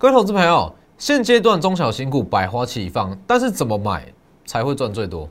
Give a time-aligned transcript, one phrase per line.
[0.00, 4.10] 各位投资朋友，现阶段中小型股百花齐放，但是怎么买
[4.46, 5.28] 才会赚最多？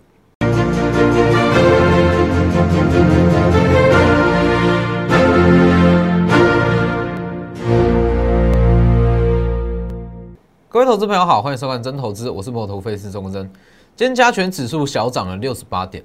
[10.68, 13.52] 各位投资朋友好，欢迎收看真投资，我是摩头分析师钟真。
[13.96, 16.04] 今天加权指数小涨了六十八点，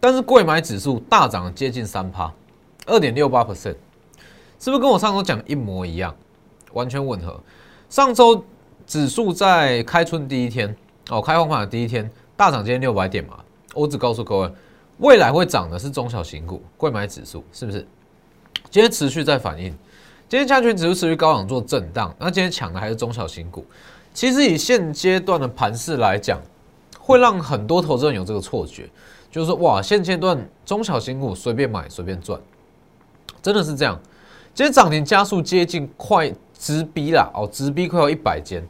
[0.00, 2.32] 但是贵买指数大涨了接近三趴，
[2.86, 3.76] 二点六八 percent，
[4.58, 6.16] 是不是跟我上周讲一模一样，
[6.72, 7.38] 完全吻合？
[7.90, 8.44] 上周
[8.86, 10.74] 指数在开春第一天
[11.08, 13.40] 哦，开放盘的第一天大涨今天六百点嘛，
[13.74, 14.52] 我只告诉各位，
[14.98, 17.84] 未来会涨的是中小型股，贵买指数是不是？
[18.70, 19.76] 今天持续在反应。
[20.28, 23.66] 今天加权指数持续高涨做震荡，那今天抢的还是中小型股。
[24.14, 26.40] 其实以现阶段的盘势来讲，
[26.96, 28.88] 会让很多投资人有这个错觉，
[29.32, 32.40] 就是说哇，现阶段中小型股随便买随便赚，
[33.42, 34.00] 真的是这样。
[34.54, 38.62] 今天涨停加速接近快直逼啦，哦，直逼快要一百间，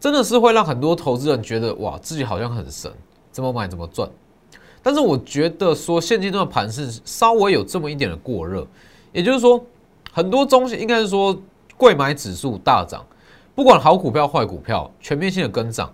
[0.00, 2.92] 真的是会让很多投资人觉得哇，自己好像很神，
[3.30, 4.10] 怎么买怎么赚。
[4.82, 8.66] 但是我觉得说现阶段盘是稍微有这么一点的过热，
[9.12, 9.64] 也就是说。
[10.12, 11.40] 很多中西应该是说，
[11.76, 13.06] 贵买指数大涨，
[13.54, 15.88] 不管好股票坏股票，全面性的跟涨。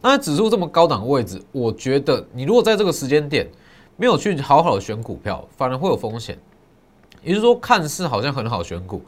[0.00, 3.48] 那指数这么高档的位置，我觉得你如果在这个时间点
[3.96, 6.36] 没有去好好的选股票，反而会有风险。
[7.22, 9.00] 也就是说，看似好像很好选股，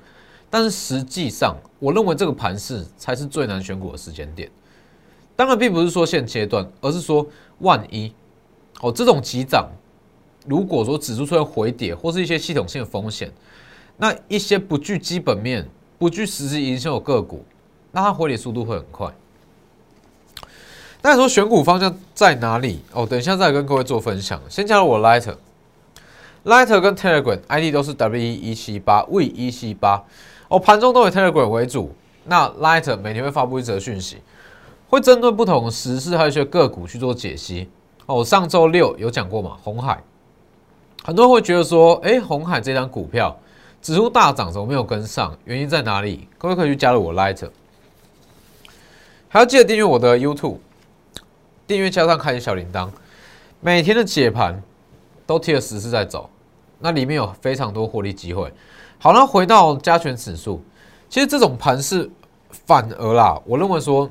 [0.57, 4.51] 但是实际上，我认为这个盘势才是最难选股的时间点。
[5.37, 7.27] 当然，并不是说现阶段，而是说
[7.59, 8.11] 万一
[8.81, 9.69] 哦，这种急涨，
[10.47, 13.31] 如果说指数出现回跌，或是一些系统性的风险。
[13.99, 15.69] 那一些不具基本面、
[15.99, 17.45] 不具实质营收的个股，
[17.93, 19.15] 那它回跌速度会很快。
[21.03, 22.81] 那你说选股方向在哪里？
[22.93, 24.41] 哦，等一下再跟各位做分享。
[24.49, 30.03] 先加入我 Lighter，Lighter 跟 Telegram ID 都是 W E 一七八 V 一七八。
[30.49, 31.95] 哦，盘中都以 Telegram 为主。
[32.25, 34.19] 那 Light 每天会发布一则讯息，
[34.89, 37.69] 会针对不同时事还有一些个股去做解析。
[38.07, 39.57] 哦，上周六有讲过嘛？
[39.63, 40.03] 红海，
[41.05, 43.37] 很多人会觉得说，哎，红海这张股票。
[43.83, 45.37] 指数大涨，怎么没有跟上？
[45.45, 46.27] 原因在哪里？
[46.39, 47.49] 各位可以去加入我 Light，
[49.29, 50.57] 还要记得订阅我的 YouTube，
[51.69, 52.89] 订阅加上开启小铃铛，
[53.61, 54.61] 每天的解盘
[55.25, 56.29] 都贴了实时在走，
[56.79, 58.53] 那里面有非常多获利机会。
[58.99, 60.63] 好那回到加权指数，
[61.09, 62.11] 其实这种盘是
[62.51, 64.11] 反而啦，我认为说，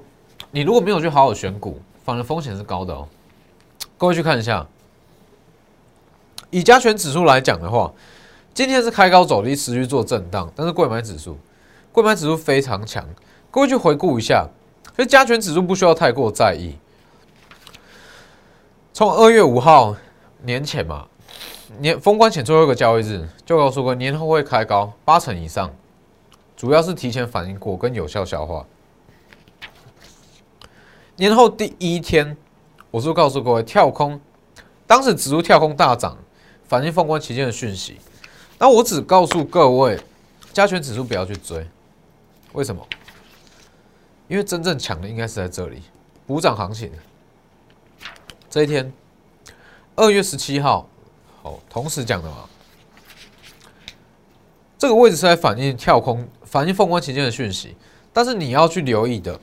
[0.52, 3.08] 你如果没有去好好选股，反而风险是高的哦。
[3.98, 4.66] 各位去看一下，
[6.50, 7.92] 以加权指数来讲的话。
[8.54, 11.38] 今天是开高走低，持续做震荡，但是贵买指数，
[11.92, 13.06] 贵买指数非常强。
[13.52, 14.48] 各位去回顾一下，
[14.96, 16.78] 所以加权指数不需要太过在意。
[18.94, 19.94] 从二月五号
[20.44, 21.06] 年前嘛，
[21.80, 25.74] 年封关前最后一个交易日，就告诉过年后会开高八成以上，
[26.56, 28.66] 主要是提前反应过跟有效消化。
[31.16, 32.36] 年后第一天，
[32.92, 34.20] 我是告诉各位跳空，
[34.86, 36.18] 当时指数跳空大涨，
[36.66, 37.98] 反映封关期间的讯息。
[38.60, 40.00] 那我只告诉各位，
[40.54, 41.68] 加权指数不要去追，
[42.54, 42.86] 为什么？
[44.28, 45.82] 因为真正强的应该是在这里
[46.26, 46.92] 补涨行情。
[48.50, 48.92] 这一天，
[49.96, 50.88] 二月十七号，
[51.46, 52.38] 哦，同时讲的嘛。
[54.78, 57.76] 这个位置是在反映跳空、反映凤凰期间的讯息，
[58.12, 59.40] 但是你要去留意的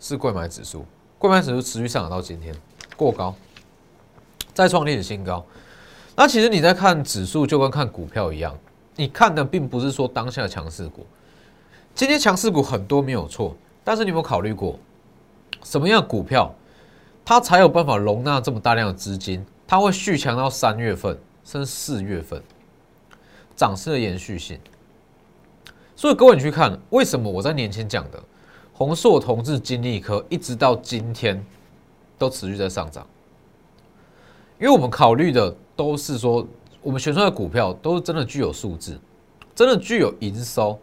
[0.00, 0.86] 是贵买指数，
[1.18, 2.54] 贵买指数持续上涨到今天
[2.96, 3.34] 过高，
[4.54, 5.44] 再创历史新高。
[6.14, 8.56] 那其实你在看指数，就跟看股票一样，
[8.94, 11.04] 你看的并不是说当下强势股。
[11.94, 14.78] 今天强势股很多没有错，但是你有没有考虑过，
[15.64, 16.54] 什么样股票，
[17.24, 19.44] 它才有办法容纳这么大量的资金？
[19.66, 22.42] 它会续强到三月份，甚至四月份，
[23.54, 24.58] 涨势的延续性。
[25.94, 28.22] 所以各位你去看，为什么我在年前讲的
[28.72, 31.44] 宏硕、同志、金利科，一直到今天
[32.18, 33.06] 都持续在上涨？
[34.58, 35.54] 因为我们考虑的。
[35.76, 36.48] 都是说，
[36.80, 38.98] 我们选出来的股票都是真的具有素质，
[39.54, 40.80] 真的具有营收，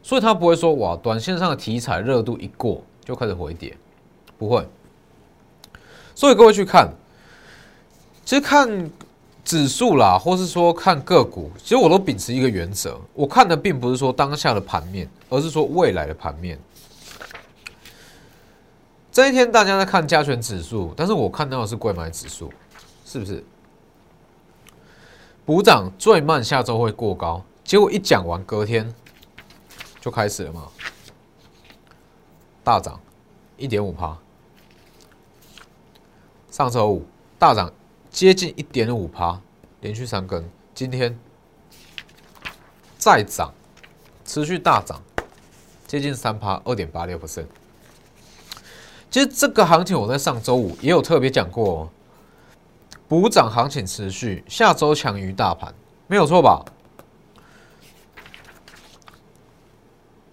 [0.00, 3.76] 所以它不会说哇，短线上的题材热度一过就开始回跌，
[4.38, 4.64] 不会。
[6.14, 6.88] 所以各位去看，
[8.32, 8.90] 其实看
[9.44, 16.58] 指数啦，或是说看个股，其实我都秉持一个原则，我看的并不是说当下的盘面，而是说未来的盘面。
[19.12, 22.50] 这一天大家在看加权指数，但是我看到的是贵买指数，
[23.04, 23.44] 是不是？
[25.44, 28.90] 补涨最慢下周会过高，结果一讲完隔天
[30.00, 30.68] 就开始了嘛，
[32.64, 32.98] 大涨
[33.58, 34.16] 一点五趴。
[36.50, 37.04] 上周五
[37.38, 37.70] 大涨
[38.12, 39.40] 接近一点五趴，
[39.80, 41.18] 连续三根，今天
[42.98, 43.52] 再涨，
[44.22, 45.02] 持续大涨，
[45.86, 47.44] 接近三趴，二点八六不胜。
[49.10, 51.90] 其实这个行情我在上周五也有特别讲过，哦，
[53.08, 55.74] 补涨行情持续，下周强于大盘，
[56.06, 56.62] 没有错吧？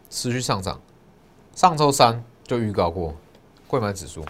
[0.10, 0.82] 持续上涨，
[1.56, 3.16] 上周三就预告过，
[3.68, 4.26] 贵买指数。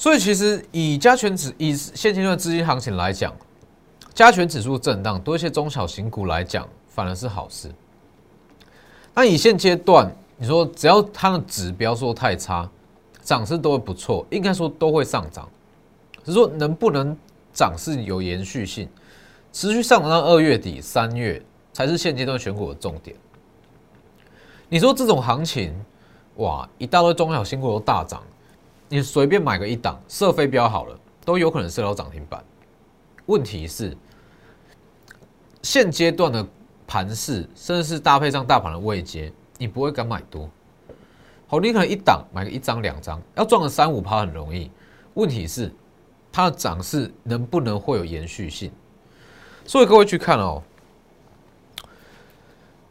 [0.00, 3.36] 所以其实以加权指以现阶段资金行情来讲，
[4.14, 7.70] 加权指数震荡，对一些中小型股来讲反而是好事。
[9.14, 12.66] 那以现阶段，你说只要它的指标说太差。
[13.22, 15.46] 涨势都会不错，应该说都会上涨，
[16.24, 17.14] 只是说能不能
[17.52, 18.88] 涨势有延续性，
[19.52, 21.40] 持续上涨到二月底、三月
[21.74, 23.14] 才是现阶段选股的重点。
[24.70, 25.74] 你说这种行情，
[26.36, 28.22] 哇，一大堆中小新股都大涨，
[28.92, 32.44] 你随便买个一档设飞标好了，都有可能设到涨停板。
[33.26, 33.96] 问题是，
[35.62, 36.44] 现阶段的
[36.88, 40.50] 盘势，甚至是搭配上大盘的位阶，你不会敢买多。
[41.46, 44.68] 好，你可能一档买个一张两张，要赚个三五趴很容易。
[45.14, 45.72] 问题是
[46.32, 48.72] 它的涨势能不能会有延续性？
[49.64, 50.60] 所以各位去看哦，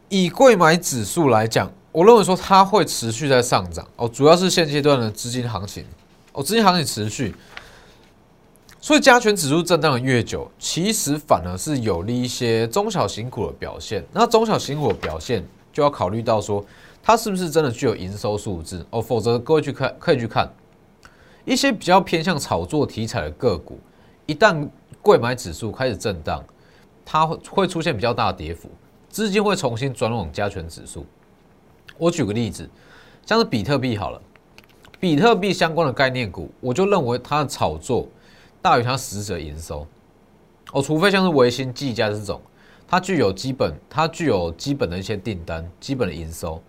[0.07, 1.69] 以贵买指数来讲，
[1.99, 5.83] 我认为说它会持续在上涨哦，主要是现阶段的资金行情
[6.31, 7.35] 哦，资金行情持续，
[8.79, 14.01] 所以加权指数震荡的越久，其实反而是有利一些中小型股的表现。
[14.13, 16.65] 那中小型股的表现就要考虑到说。
[17.01, 19.01] 它是不是真的具有营收数字哦？
[19.01, 20.49] 否则各位去看，可以去看
[21.45, 23.79] 一些比较偏向炒作题材的个股，
[24.25, 24.67] 一旦
[25.01, 26.43] 贵买指数开始震荡，
[27.05, 28.69] 它会会出现比较大的跌幅，
[29.09, 31.05] 资金会重新转往加权指数。
[31.99, 32.67] 我举个例子，
[33.25, 34.19] 像是比特币好了，
[34.99, 38.07] 比特币相关的概念股，我就认为它的炒作
[38.61, 39.85] 大于它实质的营收
[40.71, 42.41] 哦，除非像是维新、技嘉这种，
[42.87, 46.59] 它具有基本，它具有基本的一些订单、基本的营收。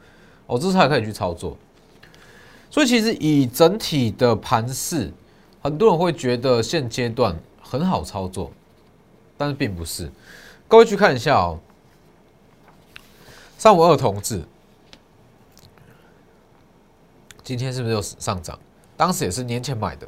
[0.46, 1.56] 哦，这才可以去操作，
[2.68, 5.12] 所以其实以整体的盘势，
[5.62, 8.50] 很多人会觉得现阶段很好操作，
[9.38, 10.10] 但是并不是。
[10.66, 11.60] 各位去看一下哦，
[13.56, 14.42] 三五二同志，
[17.50, 18.56] 今天是不是又上涨？
[18.96, 20.06] 当时也是年前买的，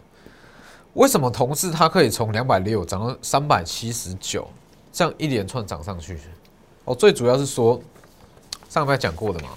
[0.94, 4.48] 为什么同志它可以从两百六涨到三百七十九，
[4.92, 6.16] 这样一连串涨上去？
[6.84, 7.82] 哦，最主要是说
[8.68, 9.48] 上边讲过的嘛。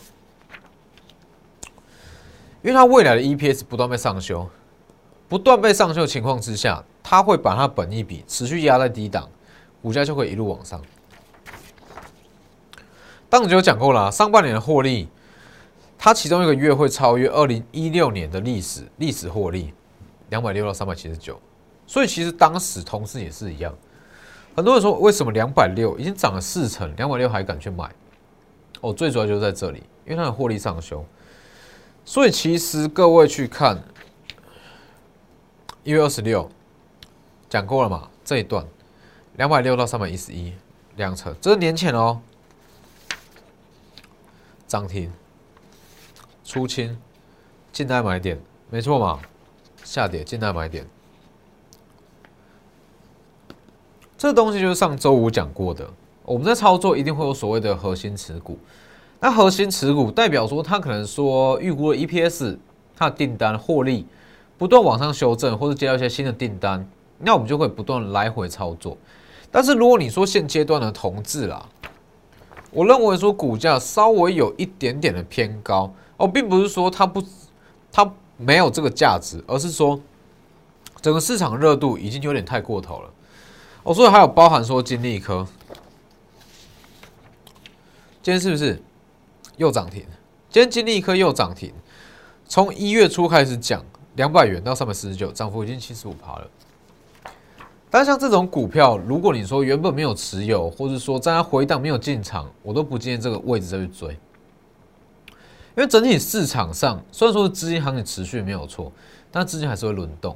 [2.64, 4.50] 因为它未来的 EPS 不断被上修，
[5.30, 9.30] 不断被上修的情况之下，它会把它本一比持续压在低档，
[9.84, 10.82] 股价就会一路往上。
[13.30, 15.08] 当时就讲过了，上半年的获利，
[16.06, 19.74] 它其中一个月会超越二零一六年的历史历史获利，
[20.30, 21.42] 两百六到三百七十九。
[21.88, 23.75] 所以其实当时同事也是一样，
[24.56, 27.90] 很多人说为什么两百六已经涨了四成，两百六还敢去买？
[28.81, 31.04] 哦，最主要就是在这里，因为它的获利上修。
[32.06, 33.81] 所以其实各位去看
[35.84, 36.48] 一月二十六
[37.50, 38.08] 讲过了嘛？
[38.24, 38.63] 这一段
[39.38, 40.54] 两百六到三百一十一
[40.98, 42.22] 两成，这是年前哦。
[44.68, 45.12] 涨停
[46.46, 46.98] 出清
[47.74, 48.40] 进来买点，
[48.70, 49.20] 没错嘛？
[49.84, 50.88] 下跌进来买点，
[54.18, 55.86] 这东西就是上周五讲过的。
[56.24, 58.58] 我们在操作一定会有所谓的核心持股。
[59.20, 62.58] 那核心持股代表说，它可能说预估的 EPS，
[62.96, 64.06] 它的订单获利
[64.58, 66.88] 不断往上修正，或者接到一些新的订单，
[67.20, 68.98] 那我们就会不断来回操作。
[69.52, 71.64] 但是如果你说现阶段的同志啦，
[72.72, 77.24] 我认为说股价稍微有一点点的偏高哦，并不是说它不
[77.91, 80.00] 它没有这个价值，而是说
[81.01, 83.10] 整个市场热度已经有点太过头了。
[83.84, 85.48] 哦，所以还有包含说金利科，
[88.22, 88.81] 今天是不是？
[89.57, 90.01] 又涨停，
[90.50, 91.72] 今天金利科又涨停。
[92.45, 93.81] 从一月初开始讲，
[94.15, 96.48] 两百元到三百四十九，涨幅已经七十五趴了。
[97.89, 104.17] 但像这种股票，如果你说原本没有持有，或者说在它回档没有进场，我都不建议这个位置再去追。
[105.77, 108.91] 因为整体市场上虽然说资金行情持续没有错，
[109.32, 110.36] 但资金还是会轮动。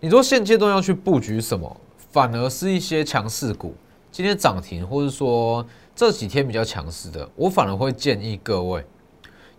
[0.00, 1.80] 你说现阶段要去布局什么，
[2.12, 3.74] 反而是一些强势股，
[4.12, 5.64] 今天涨停，或者说。
[5.96, 8.84] 这几天比较强势的，我反而会建议各位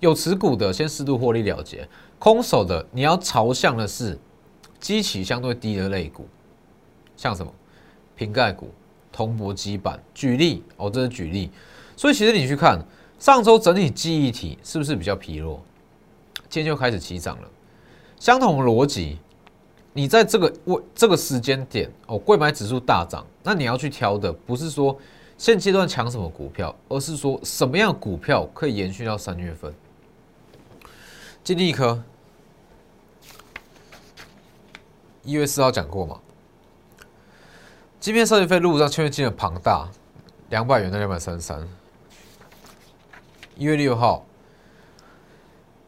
[0.01, 1.87] 有持股的先适度获利了结，
[2.19, 4.19] 空手的你要朝向的是
[4.81, 6.27] 基期相对低的类股，
[7.15, 7.49] 像什么
[8.17, 8.69] 瓶盖股、
[9.13, 9.97] 铜箔基板。
[10.13, 11.49] 举例哦，这是举例。
[11.95, 12.85] 所以其实你去看
[13.19, 15.61] 上周整体记忆体是不是比较疲弱？
[16.49, 17.47] 今天就开始起涨了。
[18.19, 19.19] 相同逻辑，
[19.93, 24.97] 你在这个位这个时间点哦，贵买指数大涨，那你要去挑的不是说。
[25.37, 29.73] 现阶段抢什么股票，而是说什么样股票可以延续到三月份。
[31.43, 32.01] 金立科
[35.23, 36.17] 一月四号讲过嘛？
[37.99, 39.89] 今天设计费路上签约金额庞大，
[40.51, 41.67] 两百元到两百三十三。
[43.55, 44.25] 一月六号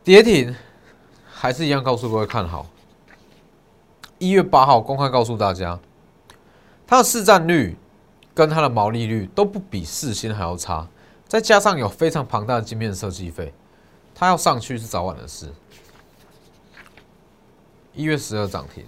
[0.01, 0.55] 跌停，
[1.25, 2.65] 还是一样告诉各位看好。
[4.19, 5.77] 一月八号公开告诉大家，
[6.87, 7.75] 它的市占率
[8.33, 10.87] 跟它的毛利率都不比四星还要差，
[11.27, 13.53] 再加上有非常庞大的晶片设计费。
[14.15, 15.53] 它要上去是早晚的事。
[17.93, 18.85] 一月十二涨停，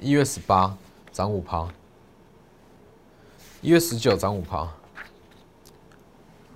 [0.00, 0.76] 一月十八
[1.12, 1.68] 涨五趴，
[3.60, 4.68] 一月十九涨五趴。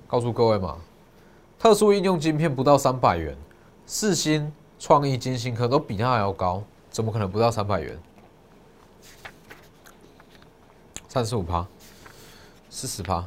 [0.06, 0.76] 告诉各位嘛，
[1.58, 3.36] 特殊应用晶片不到三百元，
[3.86, 7.98] 四星、创意、金星科都比它还要高，怎么可能不到三百元？
[11.08, 11.66] 三十五趴，
[12.70, 13.26] 四十趴，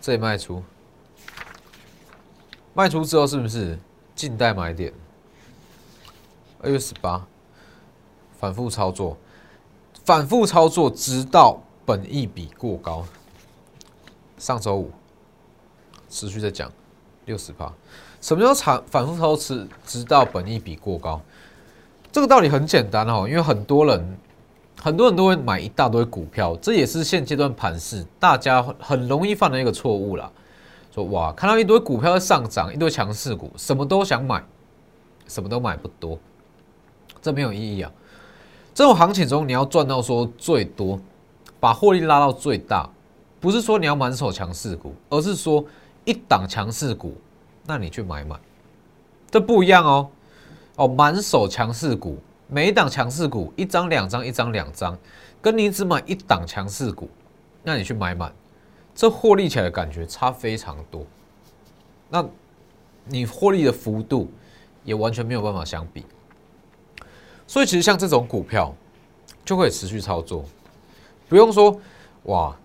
[0.00, 0.62] 这里卖出。
[2.74, 3.78] 卖出之后是不是
[4.14, 4.92] 静待买点？
[6.60, 7.26] 二月十八，
[8.38, 9.16] 反复操作，
[10.04, 13.06] 反复操作，直到本益比过高。
[14.36, 14.90] 上周五
[16.16, 16.72] 持续在讲
[17.26, 17.70] 六十趴，
[18.22, 21.20] 什么叫长反复操作，直到本益比过高？
[22.10, 24.18] 这个道理很简单哦，因为很多人
[24.80, 30.32] 很多人都会买一大堆股票，这也是现阶段盘市大家很容易犯的一个错误啦。
[30.90, 34.42] 说哇，看到一堆股票在上涨，一堆强势股，什么都想买，
[35.28, 36.18] 什么都买不多，
[37.20, 37.92] 这没有意义啊！
[38.72, 40.98] 这种行情中，你要赚到说最多，
[41.60, 42.88] 把获利拉到最大，
[43.40, 45.62] 不是说你要满手强势股，而是说
[46.06, 47.14] 一档强势股，
[47.66, 48.34] 那你去买买，
[49.30, 50.08] 这不一样哦。
[50.76, 54.96] 哦，满手强势股，每一档强势股一张两张，一张两张，
[55.42, 57.10] 跟你只买一档强势股，
[57.62, 58.32] 那你去买买。
[58.94, 61.04] 这获利起来的感觉差非常多，
[62.08, 62.24] 那
[63.04, 64.30] 你获利的幅度
[64.84, 66.04] 也完全没有办法相比，
[67.46, 68.74] 所以其实像这种股票
[69.44, 70.44] 就可以持续操作，
[71.28, 71.78] 不用说
[72.22, 72.56] 哇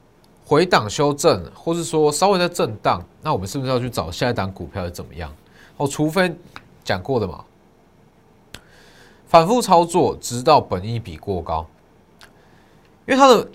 [0.52, 5.34] 回档修正，或是说稍微在震荡，那我们是不是要去找下一档股票是怎么样？
[5.78, 6.36] 哦，除非
[6.84, 7.46] 讲过的嘛，
[9.28, 11.66] 反复操作直到本益比过高，
[13.08, 13.48] 因为它的。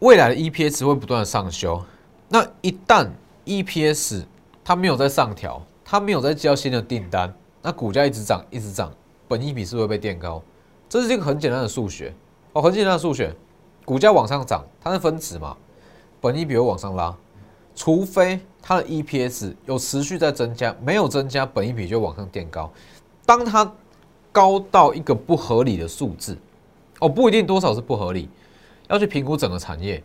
[0.00, 1.82] 未来的 EPS 会不断的上修，
[2.30, 3.06] 那一旦
[3.44, 4.24] EPS
[4.64, 8.90] 它没有在上调，它没有在交新的订单，那股价一直涨一直涨，
[9.28, 10.42] 本益比是会被垫高，
[10.88, 12.14] 这是一个很简单的数学
[12.54, 13.30] 哦，很简单的数学，
[13.84, 15.54] 股价往上涨，它是分子嘛，
[16.20, 17.16] 本益比会往上拉，
[17.74, 22.70] 除非它的 EPS 有持续在增加，没有增加，本益比就往上垫高，
[23.24, 23.72] 当它
[24.32, 26.36] 高到一个不合理的数字，
[27.00, 28.28] 哦，不一定多少是不合理。
[28.88, 30.02] 要去评估整个产业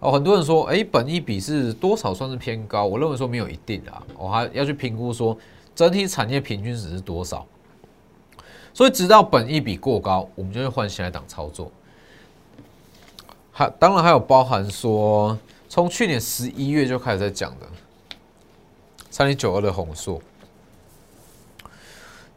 [0.00, 2.86] 哦，很多人说，哎，本益比是多少算是偏高？
[2.86, 5.36] 我认为说没有一定啊，我还要去评估说
[5.74, 7.46] 整体产业平均值是多少。
[8.72, 11.70] 所以直到本益比过高，我们就会换下一档操作。
[13.58, 17.66] 还当然还有包含说，从去年十一月就开始在讲的
[19.08, 20.20] 三零九二的红硕，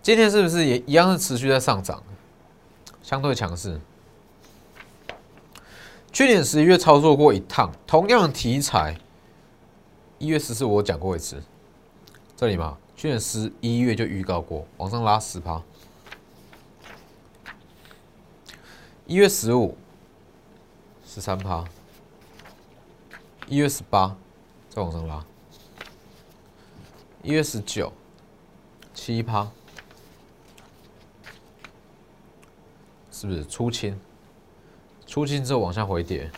[0.01, 2.01] 今天是不是也一样是持续在上涨，
[3.03, 3.81] 相对强势？
[6.13, 8.97] 去年十一月操作过一趟，同样的题材，
[10.19, 11.43] 一月十四我讲过一次，
[12.37, 15.61] 这里嘛，去年十一月就预告过，往上拉十趴，
[19.05, 19.77] 一月十五
[21.11, 21.65] 十三趴，
[23.47, 24.15] 一月十八
[24.69, 25.25] 再往上拉，
[27.23, 27.91] 一月十九
[28.93, 29.49] 七趴，
[33.11, 33.99] 是不是出清？
[35.07, 36.29] 出清之后往下回跌，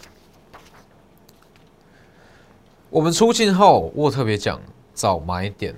[2.89, 4.57] 我们出清后，我特别讲
[4.95, 5.75] 找买点，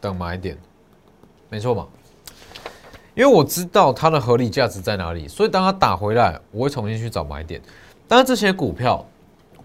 [0.00, 0.56] 等买点，
[1.50, 1.88] 没错嘛？
[3.16, 7.60] 因为我知道它的合理价值在哪里，所以当它打回来，我会重新去找买点。
[8.06, 9.04] 当然，这些股票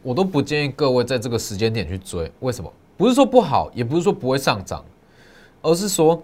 [0.01, 2.31] 我都不建议各位在这个时间点去追。
[2.39, 2.73] 为什么？
[2.97, 4.83] 不是说不好，也不是说不会上涨，
[5.61, 6.19] 而是说。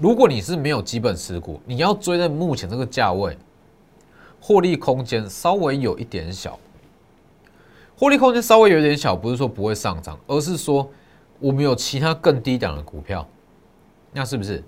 [0.00, 3.36] 如果你是没有基本持股，你要追在目前这个价位，
[4.40, 6.56] 获利空间稍微有一点小，
[7.98, 10.88] 获利空间稍微有点小，不是说不会上涨，而是说
[11.40, 13.26] 我们有其他更低档的股票，
[14.12, 14.62] 那是不是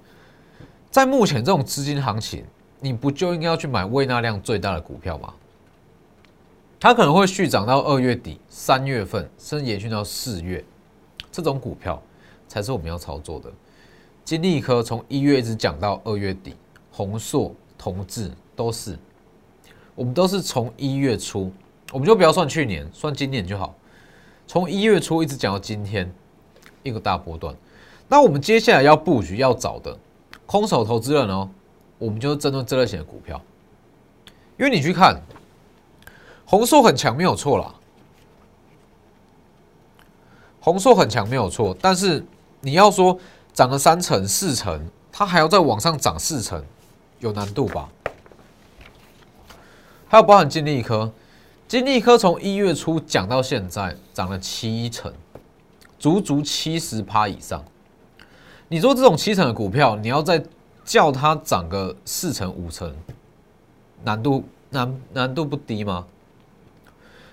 [0.90, 2.44] 在目前这种资金行情，
[2.80, 5.32] 你不就应该要去买未纳量最大的股票吗？
[6.80, 10.64] 它可能会续涨到二月底、三月份，甚至延续到四月，
[11.30, 12.02] 这种股票
[12.48, 13.52] 才是我们要操作的。
[14.24, 16.56] 金利科从一月一直讲到二月底，
[16.90, 18.98] 宏硕、同志都是
[19.94, 21.52] 我们都是从一月初，
[21.92, 23.74] 我们就不要算去年，算今年就好。
[24.46, 26.12] 从一月初一直讲到今天，
[26.82, 27.54] 一个大波段。
[28.08, 29.96] 那我们接下来要布局要找的
[30.50, 31.48] 空手投资人哦，
[31.96, 33.40] 我们就针对这类型的股票，
[34.58, 35.22] 因为你去看，
[36.44, 37.72] 红硕很强没有错啦，
[40.58, 42.26] 红硕很强没有错，但是
[42.62, 43.16] 你要说
[43.52, 46.60] 涨了三成四成，它还要再往上涨四成，
[47.20, 47.88] 有难度吧？
[50.08, 51.12] 还有包含金利科。
[51.68, 55.14] 金利科从一月初讲到现在，涨了七成，
[55.96, 57.64] 足足七十趴以上。
[58.72, 60.40] 你说这种七成的股票，你要再
[60.84, 62.94] 叫它涨个四成五成，
[64.04, 66.06] 难度难难度不低吗？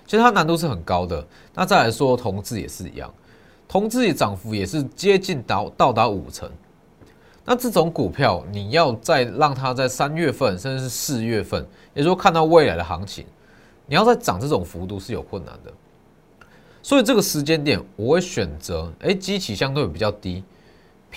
[0.04, 1.24] 其实它难度是很高的。
[1.54, 3.08] 那再来说，同志也是一样，
[3.68, 6.50] 同志的涨幅也是接近到到达五成。
[7.44, 11.64] 那这种股票，你要再让它在三月份甚至是四月份，
[11.94, 13.24] 也就是说看到未来的行情。
[13.86, 15.72] 你要再涨这种幅度是有困难的，
[16.82, 20.42] 所以这个时间点我会选择，哎，基期相对比较低，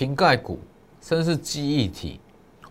[0.02, 0.58] 瓶盖股，
[1.00, 2.18] 甚至是记忆体、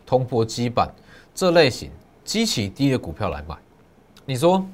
[0.06, 0.94] 铜箔基板
[1.34, 1.90] 这类型
[2.26, 3.56] 基期低的股票来买。
[4.26, 4.66] 你说，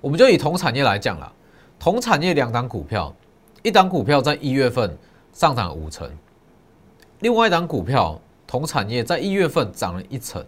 [0.00, 1.30] 我们就以同产业来讲啦，
[1.78, 3.14] 同产业两档股票，
[3.62, 4.96] 一档股票在一月份
[5.34, 6.10] 上涨五成，
[7.20, 10.42] 另外一档股票同产业在一月份涨了一成。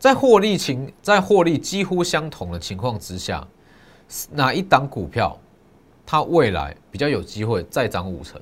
[0.00, 3.46] 在获利情在获利几乎相同的情况之下，
[4.32, 5.38] 哪一档股票
[6.04, 8.40] 它未来比较有机会再涨五成？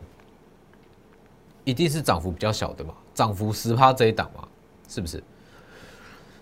[1.64, 2.94] 一定是涨幅比较小的嘛？
[3.14, 4.46] 涨幅十趴这一档嘛？
[4.88, 5.22] 是不是？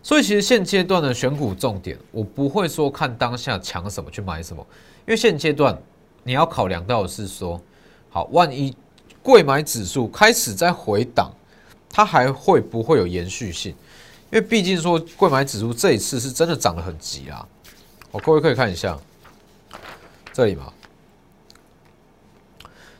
[0.02, 4.66] 所以其实现阶段的选股重点，我不会说看当下抢什么去买什么，
[5.06, 5.80] 因为现阶段
[6.24, 7.60] 你要考量到的是说，
[8.10, 8.76] 好，万一
[9.22, 11.30] 贵买指数开始在回档，
[11.88, 13.72] 它还会不会有延续性？
[14.32, 17.46] 因为毕竟说，贵买指数这一次是真的涨得很急啊！
[18.10, 18.98] 我，各位可以看一下
[20.32, 20.72] 这里嘛。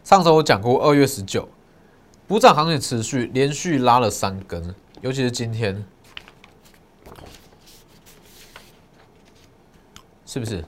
[0.04, 1.48] 上周我讲过，二月十九
[2.26, 5.85] 补涨行情持续连续拉了三根，尤其是今天，
[10.26, 10.58] 是不是？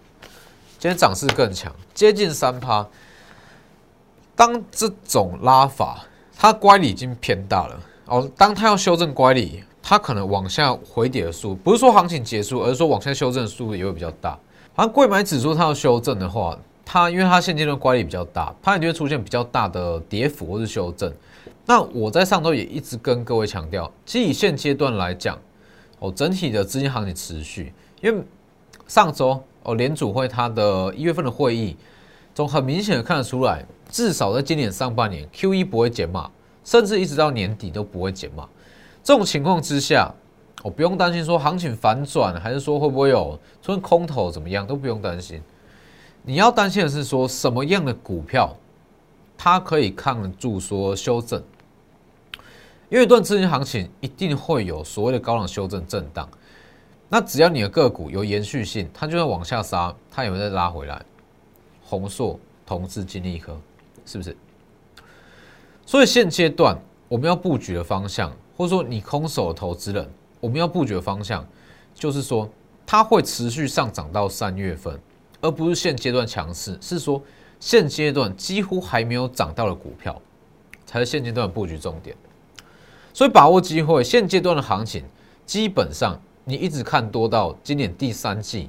[0.78, 2.86] 今天涨势更强，接近三趴。
[4.36, 6.04] 当这种拉法，
[6.36, 8.30] 它乖离已经偏大了哦。
[8.36, 9.62] 当它要修正乖离。
[9.86, 14.30] 它可能往下回跌的速度，不是说行情结束，而是说往下修正的速度也会比较大。
[14.74, 21.12] 好像贵买指数它要修正的话，它因为它现阶段乖离比较大，它一定会出现比较大的跌幅或是修正。
[21.66, 25.38] 那我在上周也一直跟各位强调，其实以现阶段来讲，
[25.98, 27.72] 哦，整体的资金行情持续，
[28.02, 28.22] 因为
[28.86, 31.74] 上周哦联储会它的一月份的会议，
[32.34, 36.30] 从很明显的看得出来，至少在今年上半年 Q E 不会减码，
[36.64, 38.46] 甚至一直到年底都不会减码。
[39.02, 40.12] 这种情况之下，
[40.62, 45.40] 我不用担心说行情反转，还是说会不会有出现空头怎么样，都不用担心。
[46.22, 48.54] 你要担心的是说什么样的股票，
[49.36, 51.42] 它可以抗得住说修正，
[52.94, 56.28] 因为一段资金行情一定会有所谓的高浪修正震荡。
[57.08, 61.04] 那只要你的个股有延续性，它就算往下杀，它也会再拉回来。
[61.82, 63.60] 红硕、同志、金利科，
[64.06, 64.36] 是不是？
[65.84, 68.32] 所以现阶段我们要布局的方向。
[68.56, 71.44] 或者说，你空手的投资人，我们要布局的方向，
[71.92, 72.48] 就是说，
[72.86, 74.96] 它会持续上涨到三月份，
[75.40, 76.78] 而不是现阶段强势。
[76.80, 77.20] 是说，
[77.58, 80.22] 现阶段几乎还没有涨到的股票，
[80.86, 82.16] 才是现阶段布局重点。
[83.14, 85.04] 所以，把握机会，现阶段的行情，
[85.46, 88.68] 基本上你一直看多到今年第三季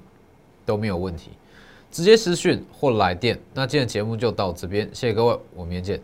[0.65, 1.31] 都没有问题。
[1.91, 3.39] 直接私讯或来电。
[3.53, 6.01] 那今天节目就到这边，谢谢各位，我们明天见。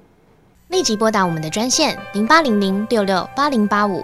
[0.70, 4.04] 立即拨打我们的专线零八零零六六八零八五